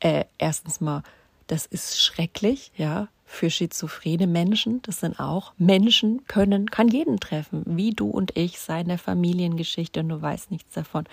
[0.00, 1.02] äh, erstens mal,
[1.46, 4.80] das ist schrecklich, ja, für schizophrene Menschen.
[4.82, 10.08] Das sind auch Menschen können, kann jeden treffen, wie du und ich, seine Familiengeschichte und
[10.08, 11.04] du weißt nichts davon.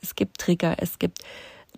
[0.00, 1.22] Es gibt Trigger, es gibt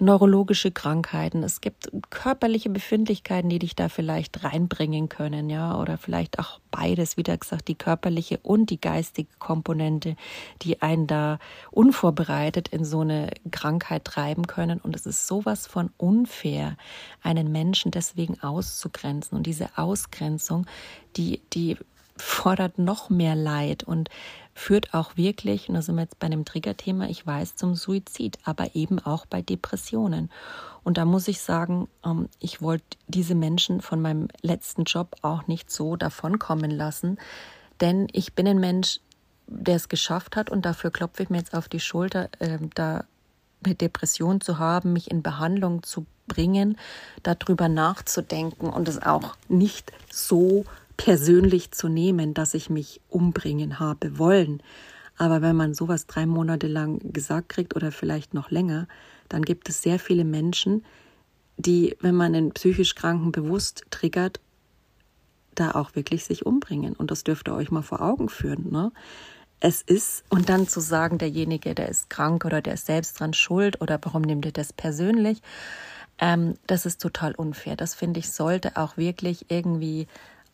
[0.00, 6.38] neurologische Krankheiten, es gibt körperliche Befindlichkeiten, die dich da vielleicht reinbringen können, ja, oder vielleicht
[6.38, 10.16] auch beides, wieder gesagt, die körperliche und die geistige Komponente,
[10.62, 11.38] die einen da
[11.70, 14.80] unvorbereitet in so eine Krankheit treiben können.
[14.80, 16.76] Und es ist sowas von unfair,
[17.22, 19.36] einen Menschen deswegen auszugrenzen.
[19.36, 20.66] Und diese Ausgrenzung,
[21.16, 21.76] die, die
[22.20, 24.10] fordert noch mehr Leid und
[24.54, 28.38] führt auch wirklich, und da sind wir jetzt bei einem Triggerthema, ich weiß, zum Suizid,
[28.44, 30.30] aber eben auch bei Depressionen.
[30.82, 35.46] Und da muss ich sagen, ähm, ich wollte diese Menschen von meinem letzten Job auch
[35.46, 37.18] nicht so davonkommen lassen,
[37.80, 39.00] denn ich bin ein Mensch,
[39.46, 43.04] der es geschafft hat und dafür klopfe ich mir jetzt auf die Schulter, ähm, da
[43.64, 46.78] eine Depression zu haben, mich in Behandlung zu bringen,
[47.22, 50.64] darüber nachzudenken und es auch nicht so
[51.00, 54.62] persönlich zu nehmen, dass ich mich umbringen habe wollen.
[55.16, 58.86] Aber wenn man sowas drei Monate lang gesagt kriegt oder vielleicht noch länger,
[59.30, 60.84] dann gibt es sehr viele Menschen,
[61.56, 64.40] die, wenn man einen psychisch Kranken bewusst triggert,
[65.54, 66.92] da auch wirklich sich umbringen.
[66.92, 68.70] Und das dürft ihr euch mal vor Augen führen.
[68.70, 68.92] Ne?
[69.58, 73.32] Es ist, und dann zu sagen, derjenige, der ist krank oder der ist selbst dran
[73.32, 75.40] schuld oder warum nimmt ihr das persönlich,
[76.18, 77.76] ähm, das ist total unfair.
[77.76, 80.06] Das finde ich, sollte auch wirklich irgendwie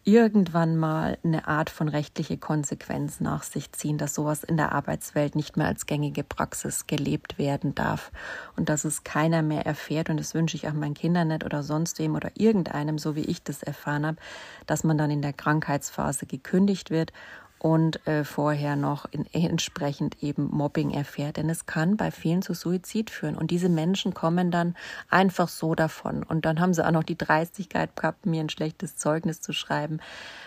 [0.06, 5.34] irgendwann mal eine Art von rechtliche Konsequenz nach sich ziehen, dass sowas in der Arbeitswelt
[5.34, 8.12] nicht mehr als gängige Praxis gelebt werden darf
[8.54, 10.08] und dass es keiner mehr erfährt.
[10.08, 13.24] Und das wünsche ich auch meinen Kindern nicht oder sonst wem oder irgendeinem, so wie
[13.24, 14.18] ich das erfahren habe,
[14.66, 17.12] dass man dann in der Krankheitsphase gekündigt wird
[17.58, 21.38] und äh, vorher noch in, entsprechend eben Mobbing erfährt.
[21.38, 23.36] Denn es kann bei vielen zu Suizid führen.
[23.36, 24.76] Und diese Menschen kommen dann
[25.08, 26.22] einfach so davon.
[26.22, 30.00] Und dann haben sie auch noch die Dreistigkeit gehabt, mir ein schlechtes Zeugnis zu schreiben.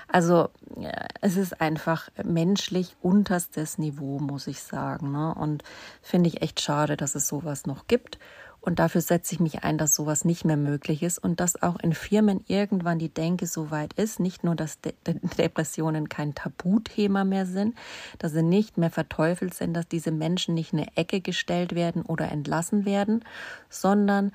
[0.08, 0.92] Also ja,
[1.22, 5.12] es ist einfach menschlich unterstes Niveau, muss ich sagen.
[5.12, 5.34] Ne?
[5.34, 5.64] Und
[6.02, 8.20] finde ich echt schade, dass es sowas noch gibt.
[8.62, 11.80] Und dafür setze ich mich ein, dass sowas nicht mehr möglich ist und dass auch
[11.80, 14.94] in Firmen irgendwann die Denke so weit ist, nicht nur, dass De
[15.38, 17.76] Depressionen kein Tabuthema mehr sind,
[18.18, 22.02] dass sie nicht mehr verteufelt sind, dass diese Menschen nicht in eine Ecke gestellt werden
[22.02, 23.24] oder entlassen werden,
[23.70, 24.32] sondern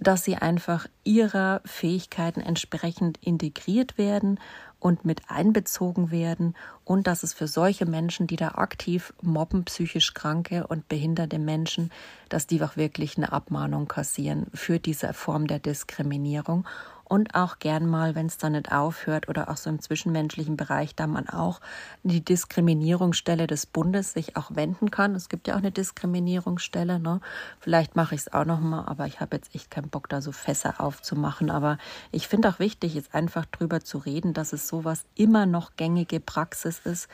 [0.00, 4.38] dass sie einfach ihrer Fähigkeiten entsprechend integriert werden
[4.80, 10.14] und mit einbezogen werden und dass es für solche Menschen, die da aktiv mobben, psychisch
[10.14, 11.90] kranke und behinderte Menschen,
[12.28, 16.66] dass die auch wirklich eine Abmahnung kassieren für diese Form der Diskriminierung
[17.08, 20.94] und auch gern mal, wenn es dann nicht aufhört oder auch so im zwischenmenschlichen Bereich,
[20.94, 21.60] da man auch
[22.02, 25.14] die Diskriminierungsstelle des Bundes sich auch wenden kann.
[25.14, 26.98] Es gibt ja auch eine Diskriminierungsstelle.
[26.98, 27.20] Ne?
[27.60, 30.20] Vielleicht mache ich es auch noch mal, aber ich habe jetzt echt keinen Bock, da
[30.20, 31.50] so Fässer aufzumachen.
[31.50, 31.78] Aber
[32.12, 36.20] ich finde auch wichtig, ist einfach drüber zu reden, dass es sowas immer noch gängige
[36.20, 37.08] Praxis ist.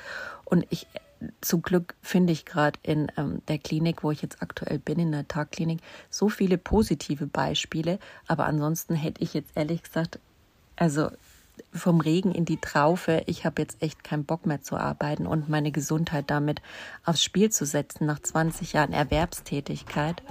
[0.45, 0.87] Und ich
[1.41, 5.13] zum Glück finde ich gerade in ähm, der Klinik, wo ich jetzt aktuell bin, in
[5.13, 7.99] der Tagklinik, so viele positive Beispiele.
[8.27, 10.19] Aber ansonsten hätte ich jetzt ehrlich gesagt,
[10.77, 11.11] also
[11.73, 15.49] vom Regen in die Traufe, ich habe jetzt echt keinen Bock mehr zu arbeiten und
[15.49, 16.61] meine Gesundheit damit
[17.05, 20.23] aufs Spiel zu setzen nach 20 Jahren Erwerbstätigkeit.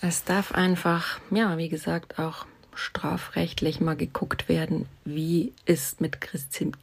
[0.00, 6.18] Es darf einfach, ja, wie gesagt, auch strafrechtlich mal geguckt werden, wie ist mit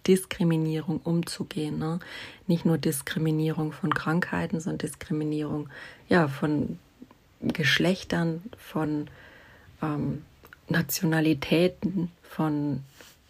[0.08, 1.78] Diskriminierung umzugehen.
[1.80, 2.00] Ne?
[2.48, 5.70] Nicht nur Diskriminierung von Krankheiten, sondern Diskriminierung
[6.10, 6.80] ja, von
[7.42, 9.08] Geschlechtern, von
[9.82, 10.24] ähm,
[10.70, 12.82] Nationalitäten, von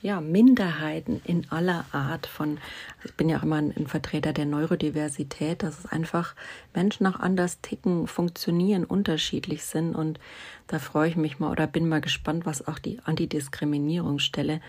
[0.04, 2.58] ja, Minderheiten in aller Art von,
[3.06, 6.36] ich bin ja auch immer ein, Vertreter der Neurodiversität, dass es einfach
[6.76, 9.96] Menschen auch anders ticken, funktionieren, unterschiedlich sind.
[9.96, 10.20] Und
[10.68, 14.60] da freue ich mich mal oder bin mal gespannt, was auch die Antidiskriminierungsstelle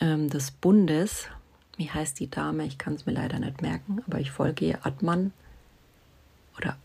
[0.00, 1.28] ähm, des Bundes,
[1.76, 4.86] wie heißt die Dame, ich kann es mir leider nicht merken, aber ich folge ihr,
[4.86, 5.32] Adman
[6.56, 6.78] oder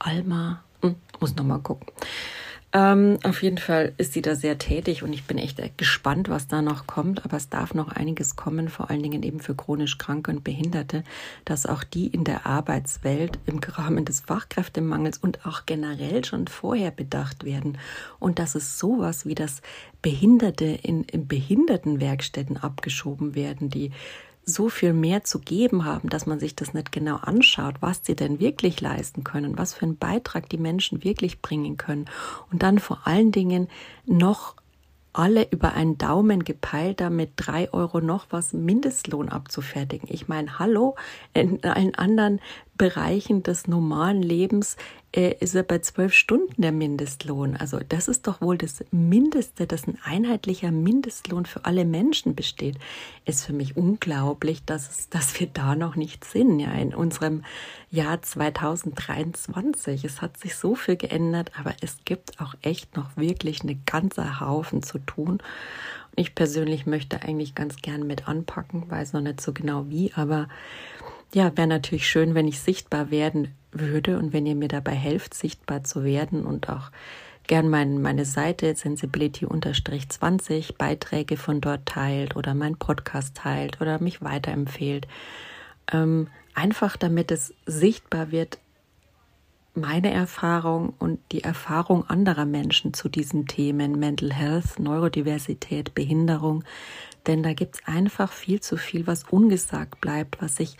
[0.00, 1.86] Alma, hm, muss nochmal gucken.
[2.70, 6.48] Ähm, auf jeden Fall ist sie da sehr tätig und ich bin echt gespannt, was
[6.48, 7.24] da noch kommt.
[7.24, 11.02] Aber es darf noch einiges kommen, vor allen Dingen eben für chronisch Kranke und Behinderte,
[11.46, 16.90] dass auch die in der Arbeitswelt im Rahmen des Fachkräftemangels und auch generell schon vorher
[16.90, 17.78] bedacht werden.
[18.18, 19.62] Und dass es sowas wie das
[20.02, 23.92] Behinderte in, in Behindertenwerkstätten abgeschoben werden, die
[24.48, 28.16] so viel mehr zu geben haben, dass man sich das nicht genau anschaut, was sie
[28.16, 32.06] denn wirklich leisten können, was für einen Beitrag die Menschen wirklich bringen können
[32.50, 33.68] und dann vor allen Dingen
[34.06, 34.54] noch
[35.12, 40.08] alle über einen Daumen gepeilt, damit drei Euro noch was Mindestlohn abzufertigen.
[40.12, 40.94] Ich meine, hallo,
[41.34, 42.40] in allen anderen
[42.76, 44.76] Bereichen des normalen Lebens
[45.12, 47.56] äh, ist er bei zwölf Stunden der Mindestlohn.
[47.56, 52.76] Also das ist doch wohl das Mindeste, dass ein einheitlicher Mindestlohn für alle Menschen besteht.
[53.24, 57.42] Ist für mich unglaublich, dass, es, dass wir da noch nicht sind, ja, in unserem
[57.90, 60.04] Jahr 2023.
[60.04, 64.40] Es hat sich so viel geändert, aber es gibt auch echt noch wirklich eine ganze
[64.40, 65.38] Haufen zu tun.
[66.16, 70.48] Ich persönlich möchte eigentlich ganz gern mit anpacken, weiß noch nicht so genau wie, aber
[71.32, 75.34] ja, wäre natürlich schön, wenn ich sichtbar werden würde und wenn ihr mir dabei helft,
[75.34, 76.90] sichtbar zu werden und auch
[77.46, 84.22] gern mein, meine Seite sensibility-20 Beiträge von dort teilt oder mein Podcast teilt oder mich
[84.22, 85.06] weiterempfehlt.
[85.92, 88.58] Ähm, einfach damit es sichtbar wird,
[89.74, 96.64] meine Erfahrung und die Erfahrung anderer Menschen zu diesen Themen Mental Health, Neurodiversität, Behinderung.
[97.26, 100.76] Denn da gibt es einfach viel zu viel, was ungesagt bleibt, was sich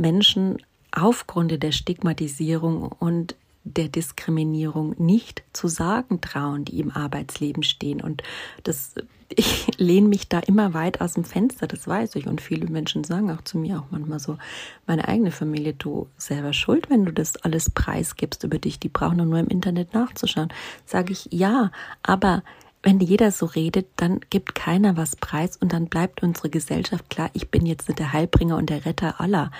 [0.00, 0.58] Menschen
[0.92, 8.00] aufgrund der Stigmatisierung und der Diskriminierung nicht zu sagen trauen, die im Arbeitsleben stehen.
[8.00, 8.22] Und
[8.64, 8.94] das,
[9.28, 12.26] ich lehne mich da immer weit aus dem Fenster, das weiß ich.
[12.26, 14.38] Und viele Menschen sagen auch zu mir auch manchmal so,
[14.86, 19.18] meine eigene Familie, du selber schuld, wenn du das alles preisgibst über dich, die brauchen
[19.28, 20.52] nur im Internet nachzuschauen.
[20.86, 21.70] Sage ich, ja,
[22.02, 22.42] aber
[22.82, 27.30] wenn jeder so redet, dann gibt keiner was preis und dann bleibt unsere Gesellschaft klar,
[27.34, 29.50] ich bin jetzt nicht der Heilbringer und der Retter aller.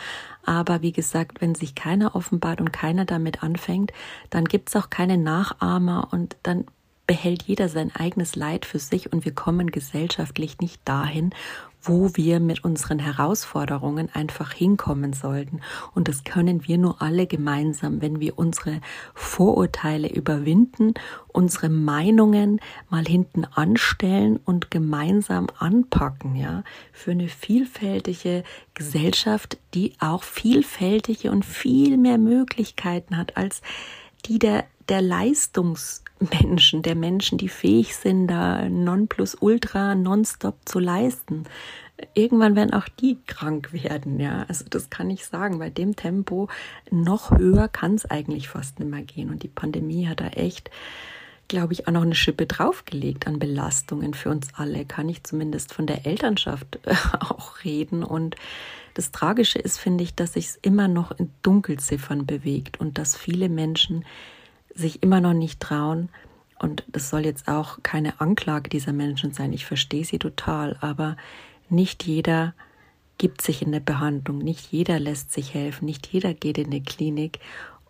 [0.51, 3.93] Aber wie gesagt, wenn sich keiner offenbart und keiner damit anfängt,
[4.31, 6.65] dann gibt's auch keine Nachahmer und dann
[7.07, 11.31] behält jeder sein eigenes Leid für sich und wir kommen gesellschaftlich nicht dahin,
[11.83, 15.61] wo wir mit unseren Herausforderungen einfach hinkommen sollten.
[15.95, 18.81] Und das können wir nur alle gemeinsam, wenn wir unsere
[19.15, 20.95] Vorurteile überwinden,
[21.29, 30.23] unsere Meinungen mal hinten anstellen und gemeinsam anpacken, ja, für eine vielfältige Gesellschaft, die auch
[30.23, 33.63] vielfältige und viel mehr Möglichkeiten hat als
[34.27, 35.03] die der, der
[36.21, 41.45] Leistungsmenschen, der Menschen, die fähig sind, da nonplusultra nonstop zu leisten.
[42.15, 44.45] Irgendwann werden auch die krank werden, ja.
[44.49, 45.59] Also das kann ich sagen.
[45.59, 46.49] Bei dem Tempo
[46.91, 49.31] noch höher kann es eigentlich fast nicht mehr gehen.
[49.31, 50.71] Und die Pandemie hat da echt,
[51.49, 54.87] glaube ich, auch noch eine Schippe draufgelegt an Belastungen für uns alle.
[54.87, 56.81] Kann ich zumindest von der Elternschaft
[57.21, 58.03] auch reden.
[58.03, 58.37] Und
[58.95, 63.17] das Tragische ist, finde ich, dass sich es immer noch in Dunkelziffern bewegt und dass
[63.17, 64.05] viele Menschen
[64.75, 66.09] sich immer noch nicht trauen.
[66.59, 69.53] Und das soll jetzt auch keine Anklage dieser Menschen sein.
[69.53, 71.17] Ich verstehe sie total, aber
[71.69, 72.55] nicht jeder
[73.19, 76.83] gibt sich in der Behandlung, nicht jeder lässt sich helfen, nicht jeder geht in die
[76.83, 77.39] Klinik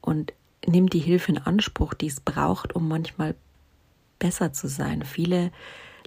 [0.00, 0.32] und
[0.66, 3.34] nimmt die Hilfe in Anspruch, die es braucht, um manchmal
[4.18, 5.04] besser zu sein.
[5.04, 5.50] Viele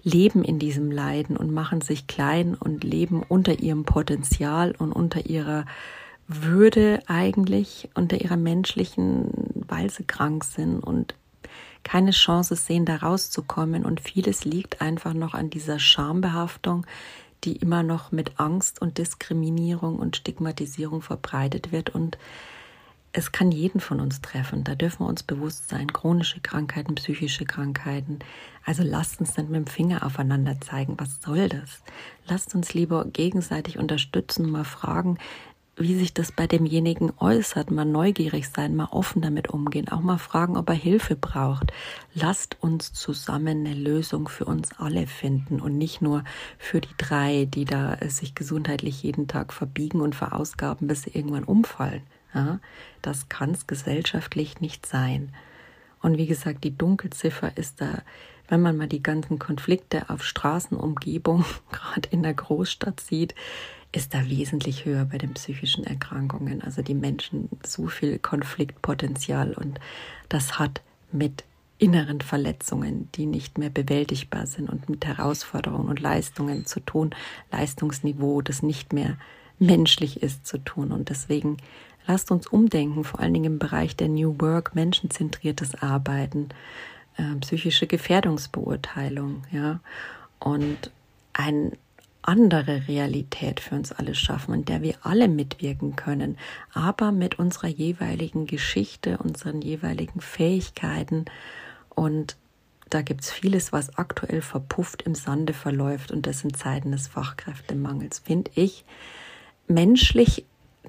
[0.04, 5.26] leben in diesem Leiden und machen sich klein und leben unter ihrem Potenzial und unter
[5.26, 5.66] ihrer
[6.28, 9.32] Würde eigentlich, unter ihrer menschlichen,
[9.67, 11.15] weil sie krank sind und
[11.84, 13.86] keine Chance sehen, da rauszukommen.
[13.86, 16.86] Und vieles liegt einfach noch an dieser Schambehaftung,
[17.43, 22.17] die immer noch mit Angst und Diskriminierung und Stigmatisierung verbreitet wird und
[23.15, 24.63] es kann jeden von uns treffen.
[24.63, 25.93] Da dürfen wir uns bewusst sein.
[25.93, 28.17] Chronische Krankheiten, psychische Krankheiten.
[28.65, 30.95] Also lasst uns nicht mit dem Finger aufeinander zeigen.
[30.97, 31.84] Was soll das?
[32.26, 35.19] Lasst uns lieber gegenseitig unterstützen, mal fragen,
[35.76, 40.20] wie sich das bei demjenigen äußert, mal neugierig sein, mal offen damit umgehen, auch mal
[40.20, 41.74] fragen, ob er Hilfe braucht.
[42.14, 46.24] Lasst uns zusammen eine Lösung für uns alle finden und nicht nur
[46.60, 51.44] für die drei, die da sich gesundheitlich jeden Tag verbiegen und verausgaben, bis sie irgendwann
[51.44, 52.04] umfallen.
[52.36, 52.60] Ja,
[53.02, 55.34] das kann es gesellschaftlich nicht sein.
[56.02, 58.04] Und wie gesagt, die Dunkelziffer ist da,
[58.48, 63.34] wenn man mal die ganzen Konflikte auf Straßenumgebung, gerade in der Großstadt sieht,
[63.94, 66.62] ist da wesentlich höher bei den psychischen Erkrankungen.
[66.62, 69.80] Also die Menschen so viel Konfliktpotenzial und
[70.28, 71.46] das hat mit
[71.78, 77.12] inneren Verletzungen, die nicht mehr bewältigbar sind und mit Herausforderungen und Leistungen zu tun,
[77.52, 79.18] Leistungsniveau, das nicht mehr
[79.60, 80.92] menschlich ist, zu tun.
[80.92, 81.58] Und deswegen
[82.06, 86.50] Lasst uns umdenken, vor allen Dingen im Bereich der New Work, menschenzentriertes Arbeiten,
[87.18, 89.80] äh, psychische Gefährdungsbeurteilung, ja,
[90.40, 90.92] und
[91.34, 91.72] eine
[92.24, 96.38] andere Realität für uns alle schaffen, in der wir alle mitwirken können,
[96.74, 101.26] aber mit unserer jeweiligen Geschichte, unseren jeweiligen Fähigkeiten.
[101.90, 102.38] Und
[102.90, 107.08] da gibt es vieles, was aktuell verpufft im Sande verläuft und das in Zeiten des
[107.08, 108.86] Fachkräftemangels, finde ich.
[109.68, 110.46] Menschlich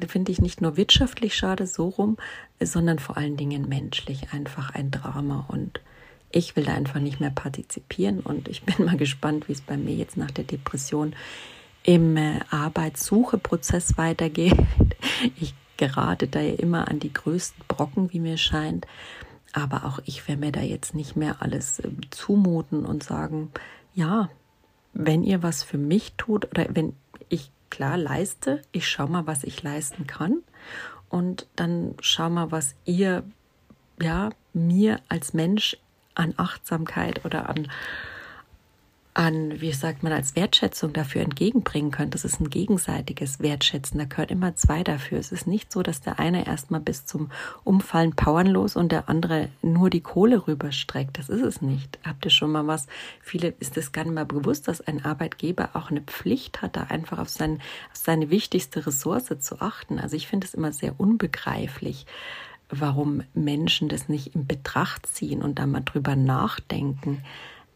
[0.09, 2.17] finde ich nicht nur wirtschaftlich schade so rum,
[2.61, 5.81] sondern vor allen Dingen menschlich einfach ein Drama und
[6.35, 9.77] ich will da einfach nicht mehr partizipieren und ich bin mal gespannt, wie es bei
[9.77, 11.15] mir jetzt nach der Depression
[11.83, 14.57] im äh, Arbeitssucheprozess weitergeht.
[15.37, 18.87] Ich gerate da ja immer an die größten Brocken, wie mir scheint.
[19.53, 23.51] Aber auch ich werde mir da jetzt nicht mehr alles äh, zumuten und sagen,
[23.95, 24.29] ja,
[24.93, 26.95] wenn ihr was für mich tut oder wenn
[27.29, 30.43] ich klar leiste, ich schaue mal, was ich leisten kann
[31.09, 33.25] und dann schau mal, was ihr
[34.01, 35.77] ja mir als Mensch
[36.15, 37.69] an Achtsamkeit oder an
[39.15, 42.15] an, wie sagt man, als Wertschätzung dafür entgegenbringen könnt.
[42.15, 43.99] Das ist ein gegenseitiges Wertschätzen.
[43.99, 45.19] Da gehört immer zwei dafür.
[45.21, 47.31] Es ist nicht so, dass der eine erstmal bis zum
[47.63, 51.17] Umfallen powernlos und der andere nur die Kohle rüberstreckt.
[51.17, 52.01] Das ist es nicht.
[52.05, 52.89] Habt ihr schon mal was?
[53.23, 56.83] Viele ist es gar nicht mal bewusst, dass ein Arbeitgeber auch eine Pflicht hat, da
[56.83, 57.61] einfach auf, sein,
[57.93, 60.01] auf seine wichtigste Ressource zu achten.
[60.01, 62.07] Also ich finde es immer sehr unbegreiflich
[62.69, 67.23] warum Menschen das nicht in Betracht ziehen und da mal drüber nachdenken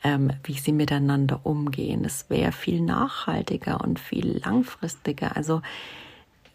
[0.05, 2.05] ähm, wie sie miteinander umgehen.
[2.05, 5.37] Es wäre viel nachhaltiger und viel langfristiger.
[5.37, 5.62] Also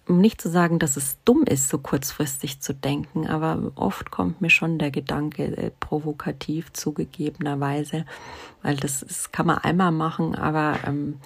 [0.08, 4.42] um nicht zu sagen, dass es dumm ist, so kurzfristig zu denken, aber oft kommt
[4.42, 8.06] mir schon der Gedanke äh, provokativ zugegebenerweise,
[8.64, 11.20] weil das, das kann man einmal machen, aber ähm,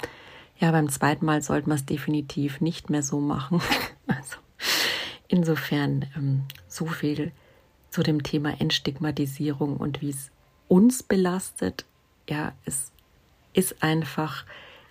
[0.59, 3.61] ja, beim zweiten Mal sollte man es definitiv nicht mehr so machen.
[4.07, 4.37] also
[5.27, 7.31] insofern ähm, so viel
[7.89, 10.31] zu dem Thema Entstigmatisierung und wie es
[10.67, 11.85] uns belastet,
[12.29, 12.91] ja, es
[13.53, 14.45] ist einfach,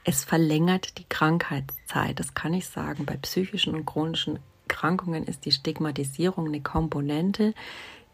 [0.04, 2.18] es verlängert die Krankheitszeit.
[2.18, 3.04] Das kann ich sagen.
[3.04, 7.54] Bei psychischen und chronischen Erkrankungen ist die Stigmatisierung eine Komponente,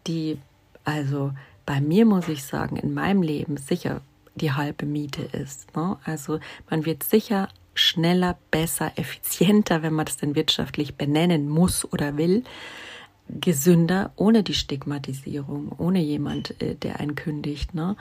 [0.07, 0.39] die
[0.85, 1.33] also
[1.65, 4.01] bei mir muss ich sagen, in meinem Leben sicher
[4.35, 5.75] die halbe Miete ist.
[5.77, 5.97] Ne?
[6.05, 12.17] Also man wird sicher schneller, besser, effizienter, wenn man das denn wirtschaftlich benennen muss oder
[12.17, 12.44] will,
[13.29, 17.75] gesünder, ohne die Stigmatisierung, ohne jemand, äh, der einen kündigt.
[17.75, 17.96] Ne?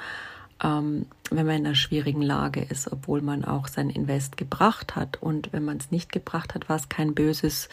[0.64, 5.22] Ähm, wenn man in einer schwierigen Lage ist, obwohl man auch sein Invest gebracht hat.
[5.22, 7.70] Und wenn man es nicht gebracht hat, war es kein böses,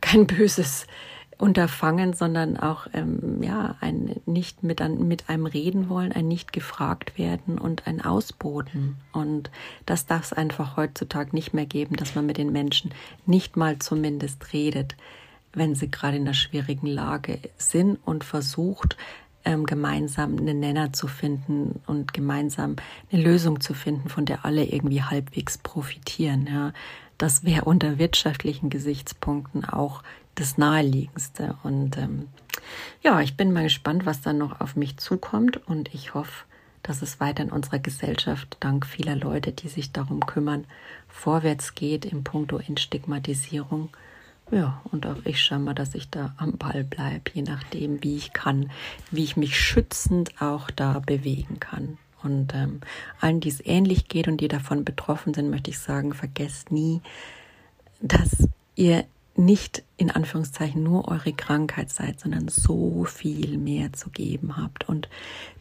[0.00, 0.86] kein böses
[1.42, 6.52] Unterfangen, sondern auch ähm, ja ein nicht mit, an, mit einem reden wollen, ein nicht
[6.52, 8.96] gefragt werden und ein Ausboten.
[9.10, 9.50] Und
[9.84, 12.92] das darf es einfach heutzutage nicht mehr geben, dass man mit den Menschen
[13.26, 14.94] nicht mal zumindest redet,
[15.52, 18.96] wenn sie gerade in einer schwierigen Lage sind und versucht,
[19.44, 22.76] ähm, gemeinsam einen Nenner zu finden und gemeinsam
[23.10, 26.46] eine Lösung zu finden, von der alle irgendwie halbwegs profitieren.
[26.46, 26.72] Ja.
[27.18, 30.04] Das wäre unter wirtschaftlichen Gesichtspunkten auch
[30.34, 31.56] das Naheliegendste.
[31.62, 32.28] Und ähm,
[33.02, 35.56] ja, ich bin mal gespannt, was dann noch auf mich zukommt.
[35.68, 36.44] Und ich hoffe,
[36.82, 40.64] dass es weiter in unserer Gesellschaft dank vieler Leute, die sich darum kümmern,
[41.08, 43.90] vorwärts geht im Punkto Entstigmatisierung.
[44.50, 48.16] Ja, und auch ich schaue mal, dass ich da am Ball bleibe, je nachdem, wie
[48.16, 48.70] ich kann,
[49.10, 51.96] wie ich mich schützend auch da bewegen kann.
[52.22, 52.80] Und ähm,
[53.20, 57.00] allen, die es ähnlich geht und die davon betroffen sind, möchte ich sagen, vergesst nie,
[58.00, 59.04] dass ihr
[59.34, 64.88] nicht in Anführungszeichen nur eure Krankheit seid, sondern so viel mehr zu geben habt.
[64.88, 65.08] Und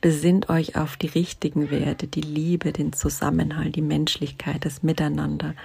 [0.01, 5.55] besinnt euch auf die richtigen Werte, die Liebe, den Zusammenhalt, die Menschlichkeit, das Miteinander.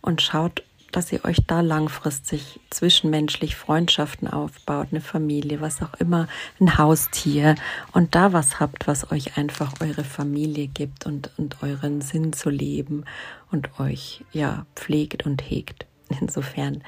[0.00, 0.62] Und schaut,
[0.94, 6.28] dass ihr euch da langfristig zwischenmenschlich Freundschaften aufbaut, eine Familie, was auch immer,
[6.60, 7.56] ein Haustier.
[7.92, 12.48] Und da was habt, was euch einfach eure Familie gibt und, und euren Sinn zu
[12.48, 13.04] leben
[13.50, 15.86] und euch ja pflegt und hegt.
[16.20, 16.84] Insofern,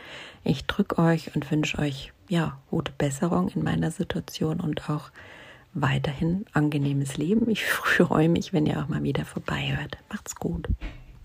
[0.47, 5.11] ich drücke euch und wünsche euch ja gute Besserung in meiner Situation und auch
[5.75, 7.49] weiterhin angenehmes Leben.
[7.51, 9.99] Ich freue mich, wenn ihr auch mal wieder vorbei hört.
[10.11, 10.69] Macht's gut.